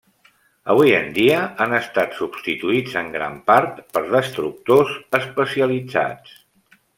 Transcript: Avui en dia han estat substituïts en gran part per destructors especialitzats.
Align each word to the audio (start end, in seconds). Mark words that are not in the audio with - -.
Avui 0.75 0.93
en 0.99 1.09
dia 1.17 1.41
han 1.65 1.75
estat 1.79 2.17
substituïts 2.21 2.95
en 3.03 3.11
gran 3.17 3.37
part 3.51 3.77
per 3.99 4.03
destructors 4.17 4.97
especialitzats. 5.21 6.35